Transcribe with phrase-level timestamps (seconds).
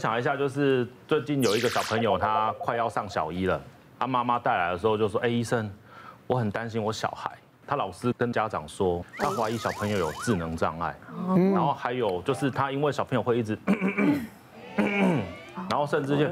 [0.00, 3.60] 享一下，就是最近有一个小朋友，他快要上小一了，
[3.98, 5.70] 他妈妈带来的时候就说：“哎，医生，
[6.26, 7.30] 我很担心我小孩。”
[7.66, 10.92] 他老师跟家长说，他怀疑小朋友有智能障碍，
[11.52, 13.56] 然后还有就是他因为小朋友会一直，
[15.70, 16.26] 然后甚至就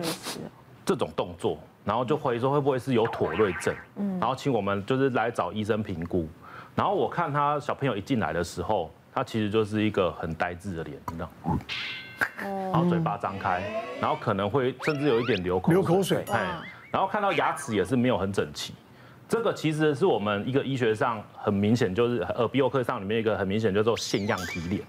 [0.84, 3.72] 这种动作，然后就怀疑说会不会是有妥瑞症，
[4.18, 6.28] 然后请我们就是来找医生评估。
[6.74, 11.30] 然后我看他小朋友一进来的时候，他其实就是一个很呆滞的脸，你知道，
[12.38, 13.62] 然后嘴巴张开，
[14.00, 16.58] 然后可能会甚至有一点流口流口水，哎，
[16.90, 18.74] 然后看到牙齿也是没有很整齐。
[19.28, 24.82] 这个其实是我们一个医学上很明显，就是耳鼻喉科上里面一个很明显叫做腺样体脸，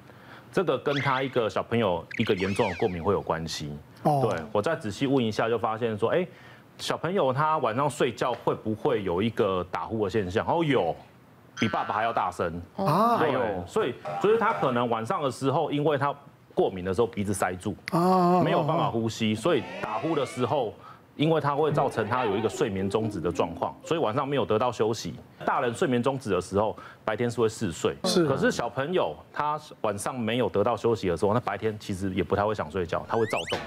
[0.52, 3.78] 这个跟他一个小朋友一个严重的过敏会有关系。
[4.04, 6.26] 哦，对，我再仔细问一下，就发现说，哎，
[6.78, 10.48] 小朋友他晚上睡觉会不会有一个打呼的现象？
[10.48, 10.96] 哦，有，
[11.58, 12.62] 比爸爸还要大声。
[12.78, 16.16] 啊，还有，所以所以他可能晚上的时候，因为他
[16.60, 20.74] 过敏的时候鼻子塞住啊，没有办法呼吸，所以打呼的时候。
[21.16, 25.14] 因为它会造成他有一个睡眠终止的状况，所以晚上没有得到休息。
[25.44, 28.26] 大人睡眠终止的时候，白天是会嗜睡，是。
[28.26, 33.60] 可是小朋友他晚上没有得到休息的时候，那白天其实也不太会想睡觉，他会躁动，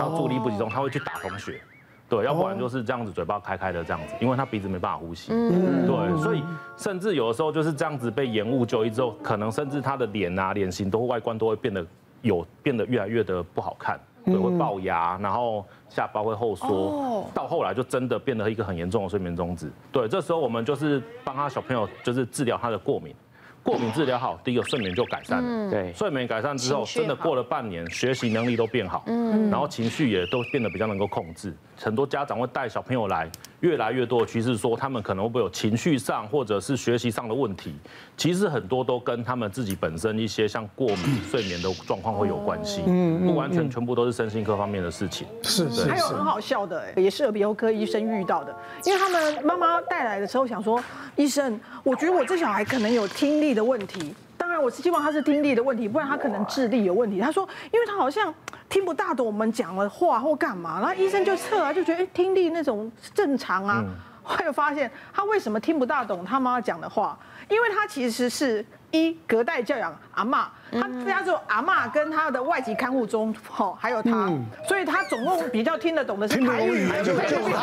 [0.00, 1.60] 他注意力不集中，他会去打同学，
[2.08, 6.42] 对，要不然就是这样子嘴巴开开的这样子，因为他鼻子没办法呼吸，嗯，对，所以
[6.78, 11.84] 甚至有的时候就是这样子被延误就医之后，可能甚至他的脸啊、脸型都外观都会变得
[12.22, 13.98] 有变得越来越的不好看。
[14.22, 19.70] 对，会龅牙，然后下巴会后缩，到后来就真的变得一个很严重的睡眠中止。
[19.90, 23.14] 对，这时候我们就是帮他小朋友，就是治疗他的过敏。
[23.62, 25.70] 过敏治疗好，第一个睡眠就改善了。
[25.70, 29.02] 对，睡眠改善之后，真的过了半年，学习能力都变好。
[29.06, 31.54] 嗯，然后情绪也都变得比较能够控制。
[31.78, 37.74] 很多家长会带小朋友来，越来越多的趋势说，他们可能会不会有情绪上或者是学习上的问题。
[38.16, 42.82] 其实很多都跟他们自己本身一些像过敏、 睡眠的状况会有关系。
[42.86, 45.26] 嗯，不完全全部都是身心科方面的事情。
[45.42, 50.82] 是，还有很好笑的，也是耳鼻喉科医生遇到的，因为他们妈妈带来的时候想说，
[51.16, 54.14] 医生，我觉得我这小孩可能有听力的问题。
[54.50, 57.20] 当然，我是希望他是听力的问题，不然他可能智力有问题。
[57.20, 58.34] 他说，因为他好像
[58.68, 63.84] 听不大懂我们讲的话或干嘛，然后医生就测啊，就觉得哎，听力那种正常啊。
[64.24, 67.16] 后来发现他为什么听不大懂他妈妈讲的话，
[67.48, 74.28] 因为他其实是一隔代教养阿妈，他家只有阿妈跟他的外籍看护中，吼，还有他，
[74.66, 76.88] 所以他总共比较听得懂的是 台语。
[77.04, 77.60] 听不懂，听不懂，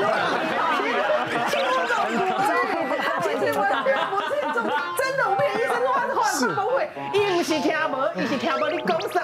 [3.21, 4.63] 其实完全不是真
[5.17, 6.21] 的，我们医生说话的话
[6.55, 6.76] 都会，
[7.13, 9.21] 伊不是听无，伊是听无你讲啥。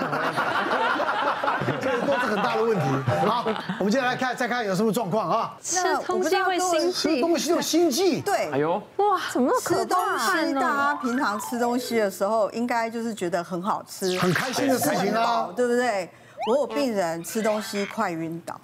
[1.81, 2.85] 这都是很大的问题。
[3.25, 3.45] 好，
[3.79, 5.53] 我们接下来看，再看有什么状况啊？
[5.61, 8.21] 吃东西会心悸，吃东西有心悸。
[8.21, 10.53] 对，哎呦，哇，怎么吃东西？
[10.53, 16.09] 大家平常吃东西的时候，应该就是觉得很好吃，很开心的事情啊，对不对？
[16.47, 18.59] 我有病人吃东西快晕倒。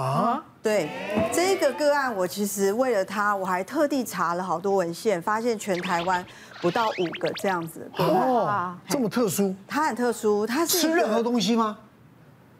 [0.00, 0.42] 啊？
[0.62, 0.88] 对，
[1.32, 6.24] 这个个案我其实为了他，我还特地查了好多文献，发现全台湾
[6.62, 7.90] 不到五个这样子。
[7.98, 9.54] 哦，这么特殊？
[9.68, 11.76] 他很特殊，他是吃任何东西吗？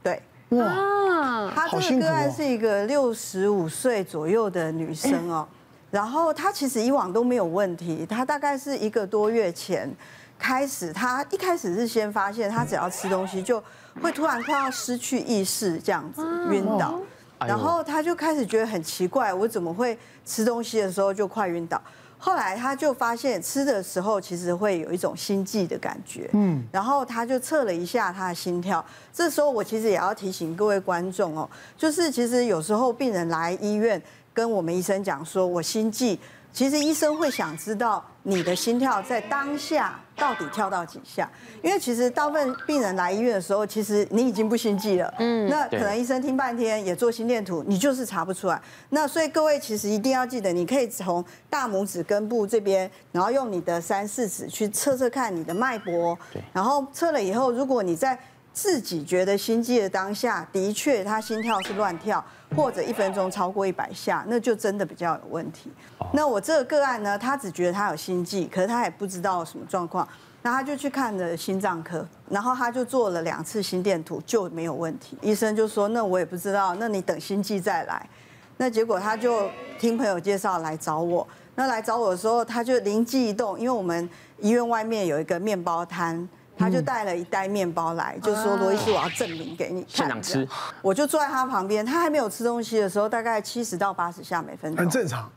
[0.03, 0.23] 对。
[0.51, 5.49] 哇，他这个个案是一个六十五岁左右的女生哦，
[5.91, 9.91] 然后她其实以往都没有问题，她大概是一个多月前
[10.39, 13.61] 开始，她一开始是先发现她只要吃东西就
[14.01, 17.01] 会突然快要失去意识这样子晕倒。
[17.47, 21.81] 然后他就开始觉得很奇怪，我怎么会吃东西的时候就快晕倒？
[22.19, 28.83] 后来他就发现吃的时候其实会有一种心悸的感觉，嗯，然后他就测了一下他的心跳。
[29.13, 34.01] 这时候我其实也要提醒各位观众哦，就是其实有时候病人来医院
[34.33, 36.19] 跟我们医生讲说我心悸。
[36.55, 41.29] 其实医生会想知道你的心跳在当下到底跳到几下，
[41.61, 48.63] 因为其实大部分病人来医院的时候，其实你已经不心悸了，嗯，那可能医生听半天也做心电图，你就是查不出来。
[48.91, 58.17] 那所以各位其实一定要记得，你可以从大拇指根部这边，然后用你的三四指去测测看你的脉搏，对，然后测了以后，如果你在
[58.53, 62.25] 自己觉得心悸的当下，的确他心跳是乱跳。
[62.57, 65.71] 或者一分钟超过一百下，那就真的比较有问题。
[66.13, 70.07] 那我这个个案呢，他只觉得他有心悸，可是他也不知道什么状况，
[70.43, 75.19] 那他就去看了心脏科，然后他就做了两次心电图就没有问题。
[75.21, 78.09] 医生就说：“那我也不知道，那你等心悸再来。”
[78.57, 81.27] 那结果他就听朋友介绍来找我。
[81.57, 84.09] 那来找我的时候，他就灵机一动，因为我们
[84.39, 86.29] 医院外面有一个面包摊。
[86.57, 89.91] 他就带了一袋面包来，就说罗医师，我要证明给你看。
[89.91, 90.47] 现场吃，
[90.81, 95.31] 我就坐在他旁边，他还没有吃东西的时候，大概七十到八十下每分钟，很正常。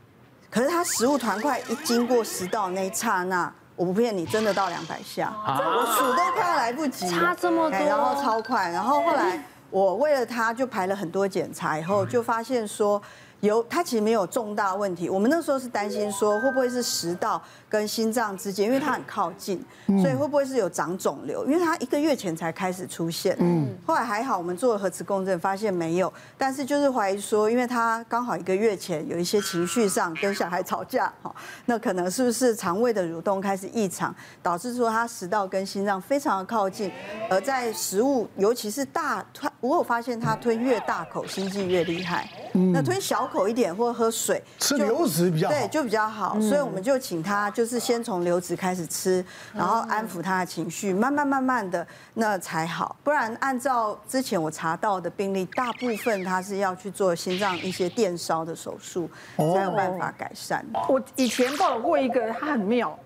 [0.50, 13.02] 可是他食物团块一经过食道那一刹那，我不骗你，真的到两百下，我数都快要来不及，差这么多，然后超快，然后后来我为了他就排了很多检查，以后就发现说。
[13.40, 15.08] 有，他其实没有重大问题。
[15.08, 21.46] 我们那时候是担心说，会不会是食道跟心脏之间，因为它很靠近，所以会不会是有长肿瘤？
[21.46, 23.36] 因为他一个月前才开始出现。
[23.38, 23.68] 嗯。
[23.86, 26.12] 后来还好，我们做了核磁共振，发现没有。
[26.36, 31.32] 但是就是怀疑说，因为他刚好一个月前有一些情绪上跟小孩吵架，哈，
[31.66, 34.12] 那可能是不是肠胃的蠕动开始异常，
[34.42, 36.90] 导致说他食道跟心脏非常的靠近，
[37.30, 42.28] 而在食物，尤其是大吞，我有发现他吞越大口，心悸越厉害。
[42.58, 42.72] 嗯。
[42.72, 43.28] 那吞小。
[43.28, 46.40] 口一点或者喝水，吃流质比较好，对，就比较好。
[46.40, 49.22] 所以我们就请他，就是先从流质开始吃，
[49.52, 52.96] 然后安抚他的情绪，慢慢慢慢的那才好。
[53.04, 60.64] 不然按照之前我查到的病例，大部分他是要去做心脏一些电烧的手术，才有办法改善。
[60.88, 62.98] 我以前报道过一个，他很妙，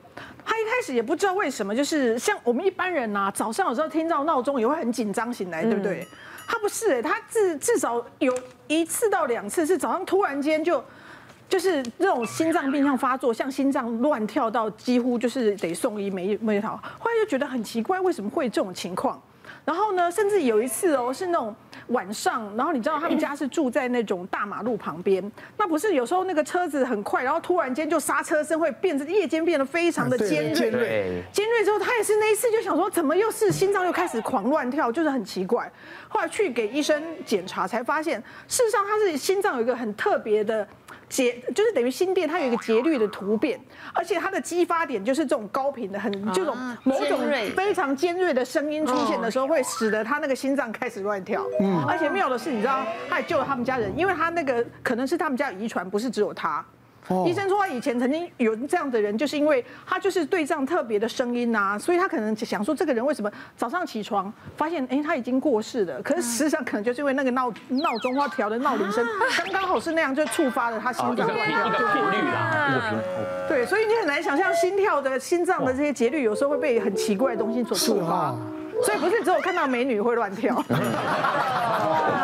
[0.45, 6.07] 他一开始也不知道为什么，就是像我们一般人呐，早上有时候听到闹钟也会很紧张醒来，对不对？
[6.47, 8.37] 他不是诶，他至至少有
[8.69, 10.83] 一次到两次是早上突然间就，
[11.49, 16.77] 就是那种心脏病像发作，像心脏乱跳到几乎就是得送医没没好。
[16.99, 19.21] 后来就觉得很奇怪，为什么会这种情况？
[19.65, 21.55] 然后呢，甚至有一次哦，是那种
[21.89, 35.71] 晚上，然后你知道他们家是住在那种大马路旁边，那不是有时候那个车子很快，然后突然间就刹车声会变成夜间变得非常的尖锐，尖锐，尖锐之后他也是那一次就想说，怎么又是心脏又开始狂乱跳，就是很奇怪。
[36.09, 40.67] 后来去给医生检查才发现，事实上他是心脏有一个很特别的。
[41.13, 43.61] 节就是等于心电，它有一个节律的突变，
[43.93, 47.21] 而且它的激发点就是这种高频的，很这种某种
[47.55, 51.45] 非常尖锐的声音出现的时候，会使得他那个心脏开始乱跳。
[51.61, 56.65] 嗯，而且妙的是，你知道，他也救了他们家人，因为他那个可能是他们家遗传，不是只有他。
[57.27, 69.05] 医生说他以前曾经有这样的人，就是因为他就是对这样特别的声音呐，所以他可能想说这个人为什么早上起床发现哎他已经过世了，可是实际上可能就是因为那个闹闹钟或调的闹铃声
[69.37, 72.95] 刚刚好是那样，就触发了他心脏的频率啦。
[73.49, 78.35] 对，所以你很难想象心跳的心脏的这些节律有时候会被很奇怪的东西所触发，
[78.85, 80.65] 所以不是只有看到美女会乱跳。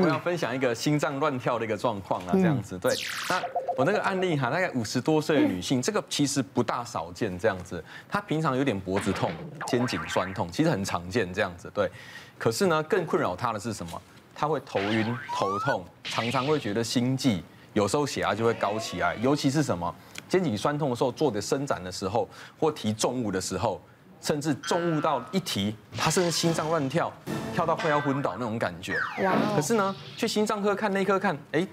[0.00, 2.94] 我要分享一个心脏乱跳的一个状况啊，这样子对。
[3.28, 3.42] 那
[3.76, 7.82] 我那个案例哈，大概五十多岁的女性，这个其实不大少见，这样子。
[8.08, 9.30] 她平常有点脖子痛、
[9.66, 11.90] 肩颈酸痛，其实很常见这样子，对。
[12.36, 14.02] 可是呢，更困扰她的是什么？
[14.34, 17.42] 她会头晕、头痛，常常会觉得心悸，
[17.72, 19.14] 有时候血压就会高起来。
[19.16, 19.94] 尤其是什么？
[20.28, 22.28] 肩颈酸痛的时候，做的伸展的时候，
[22.58, 23.80] 或提重物的时候。
[24.20, 27.12] 甚至重物到一提，他甚至心脏乱跳，
[27.54, 28.98] 跳到快要昏倒那种感觉。
[29.22, 29.34] 哇！
[29.54, 31.66] 可是呢，去心脏科看、内科看，哎，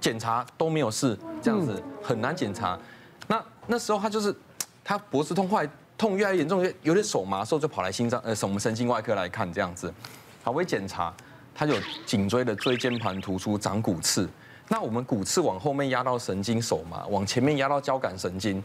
[0.00, 2.78] 检查都没有事，这样子很难检查。
[3.26, 4.34] 那那时候他就是，
[4.82, 9.92] 他脖子痛，后来痛越来越严重，有点手麻的时候就跑来心脏呃，我们神经外科来看这样子。
[10.42, 11.14] 好，我一检查，
[11.54, 11.74] 他有
[12.04, 14.28] 颈椎的椎间盘突出长骨刺。
[14.68, 18.62] 那我们骨刺往后面压到神经手麻，往前面压到交感神经。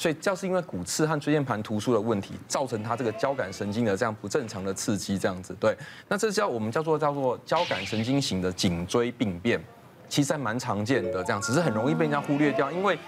[0.00, 5.54] 所以，就是因为骨刺和椎间盘突出的问题，造成他这个交感神经的这样不正常的刺激，这样子。
[5.60, 5.76] 对，
[6.08, 9.62] 那这叫我们叫做叫做交感神经型的颈椎病变，
[10.08, 12.72] 其实还蛮常见的，这样只是很容易被人家忽略掉。
[12.72, 12.98] 因为，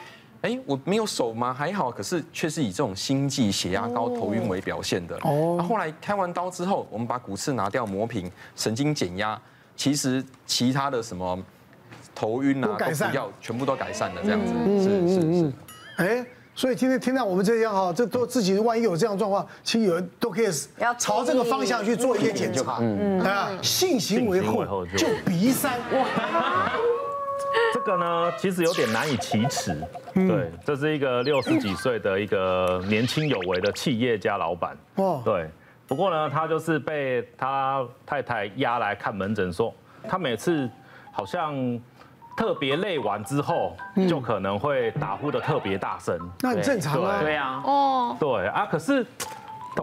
[0.43, 1.55] 哎，我没有手吗？
[1.55, 5.17] 还好，可是却是以这种心悸、血压高、头晕为表现的。
[5.23, 5.57] 哦。
[5.57, 9.41] 那后来开完刀之后，我们把骨刺拿掉，磨平，神经减压，
[9.75, 11.43] 其实其他的什么
[12.15, 14.53] 头晕啊、都不要，全部都改善了，这样子。
[14.79, 15.53] 是是是。
[15.97, 16.27] 哎。
[16.55, 20.47] 所以今天听到我们这样哈，这都自己万一有这样状况，其实有人都可以
[20.99, 25.71] 朝这个方向去做一些检查，嗯啊，性行为后就鼻塞。
[25.93, 26.73] 哇，
[27.73, 29.75] 这个呢其实有点难以启齿，
[30.15, 35.49] 对，这是一个六十几岁的一个年轻有为的企业家老板，哦，对，
[35.89, 39.75] 不过呢他就是被他太太押来看门诊，说
[40.07, 40.69] 他每次
[41.11, 41.81] 好像。
[42.37, 43.77] 特别累完之后，
[44.09, 47.21] 就可能会打呼的特别大声，那很正常啊。
[47.21, 48.67] 对啊，哦，对啊。
[48.71, 49.07] 可是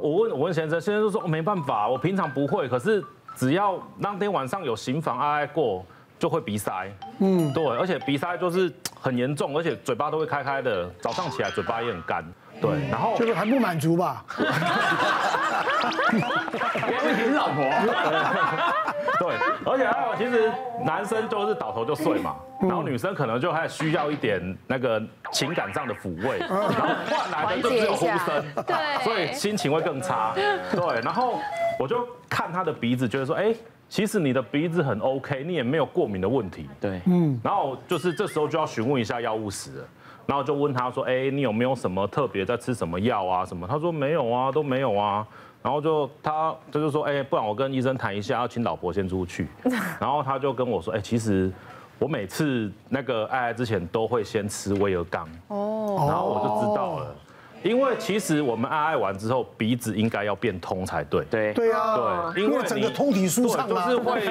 [0.01, 3.03] 我问我问先生，先生就说没办法，我平常不会，可是
[3.35, 5.85] 只要当天晚上有行房爱爱过，
[6.17, 6.91] 就会鼻塞。
[7.19, 12.25] 嗯，对，而且鼻塞就是很严重，而且嘴巴都会开开的，早上起来嘴巴也很干。
[12.61, 14.25] 对，然后就是还不满足吧？
[16.11, 17.63] 别你老婆。
[19.19, 20.51] 对，而且还有，其实
[20.85, 25.01] 男生就是倒头就睡嘛，然后女生可能就还需要一点那个
[25.31, 26.69] 情感上的抚慰，然后
[27.09, 30.33] 换来的就只有呼声， 对，所以心情会更差。
[30.35, 31.39] 对，然后
[31.77, 33.53] 我就看他的鼻子，觉得说，哎，
[33.89, 36.69] 其实你的鼻子很 OK，你也没有过敏的问题。
[36.79, 39.83] 对，嗯，然后就是这时候就要询问一下药物史了。
[40.29, 43.43] 然后就问他说：“哎，你有没有什么特别在吃什么药啊？
[43.43, 45.27] 什么？”他说：“没有啊，都没有啊。”
[45.63, 49.47] 然后就他他就说，哎，不然我跟医生谈一下，要请老婆先出去。
[49.99, 51.51] 然后他就跟我说，哎，其实
[51.97, 55.27] 我每次那个爱爱之前都会先吃威尔刚。
[55.47, 56.05] 哦。
[56.07, 57.15] 然后我就知道了，
[57.63, 61.23] 因为其实我们爱爱完之后，鼻子应该要变通才对。
[61.25, 61.53] 对。
[61.53, 62.31] 对啊。
[62.33, 64.21] 对，因为整个通体舒畅就是会。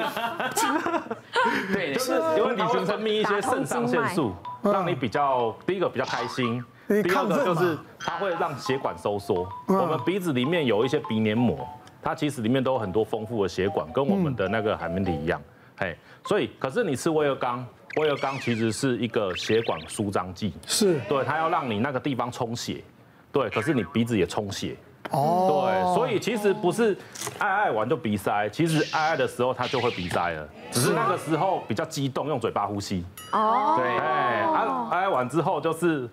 [1.73, 4.33] 对，就是 因为你会分泌一些肾上腺素，
[4.63, 6.63] 让你比较第一个比较开心。
[6.87, 9.47] 第二个就是它会让血管收缩。
[9.67, 11.67] 我们鼻子里面有一些鼻黏膜，
[12.01, 15.39] 它其实里面都有很多丰富的血管，跟我们的那个海绵体一样。
[15.77, 15.95] 嘿，
[16.25, 17.63] 所以可是你吃威尔刚，
[17.97, 22.83] 威尔刚其实是一个血管舒张剂，是对，它要让你那个地方充血，
[23.31, 24.75] 对，可是你鼻子也充血。
[25.11, 26.95] 哦，对，所以其实不是
[27.39, 33.03] 爱爱完就鼻塞，其实爱爱的时候他就会鼻塞了，只是那个时候比较激动，用嘴巴呼吸。
[33.31, 36.07] 哦，对，哎，爱爱完之后就是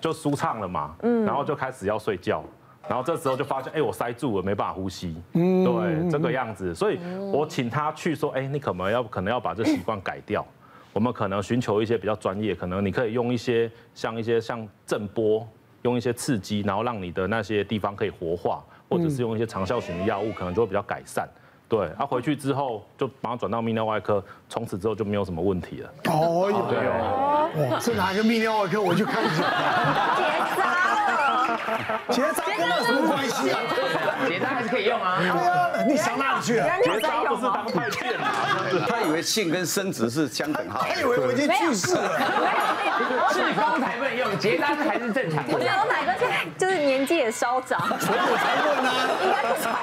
[0.00, 2.42] 就舒畅了嘛，嗯，然后就开始要睡觉，
[2.88, 5.14] 然后这时候就发现，哎，我塞住了，没办法呼吸。
[5.34, 6.98] 嗯，对，这个样子，所以
[7.32, 10.44] 我请他去说，哎，你可能要可能要把这习惯改掉，
[10.92, 15.46] 我们可能寻求一些比较专业，可能你可以用一些像一些像震波。
[15.82, 21.28] 用一些刺激，然后让你的那些地方可以活化，或者是用一些长效型的药物，可能就会比较改善。
[21.68, 25.90] 对，他、啊、回去之后就把它转到泌尿外科，从此之后就没有什么问题了。
[26.06, 28.82] 哦，对哦，哇，是哪一个泌尿外科？
[28.82, 29.44] 我去看一下。
[30.16, 30.22] 结
[30.56, 30.62] 扎
[31.46, 31.60] 了，
[32.10, 33.60] 结扎跟那有什么关系啊？
[34.28, 35.18] 结扎还是可以用啊。
[35.20, 36.76] 对啊，你想哪里去啊？
[36.82, 38.66] 结扎不是当太监啊？
[38.88, 40.84] 他以为性跟生殖是相等号。
[40.88, 42.20] 他以为我已经去世了。
[43.32, 45.44] 是方才不能用，结扎才是正常。
[45.48, 47.80] 我觉得哪个现在就是年纪也稍长。
[47.98, 48.90] 所以我才问啊。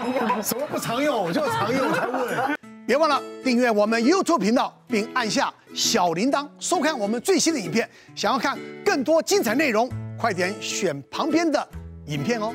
[0.06, 0.44] 应该不常用。
[0.44, 1.24] 什么不常用？
[1.24, 2.58] 我就常用。
[2.86, 7.90] 别忘了订阅我们 YouTube 频道，并按下小铃铛，收看我们最新的影片。
[8.16, 11.68] 想要看更多精彩内容，快点选旁边的
[12.06, 12.54] 影片哦。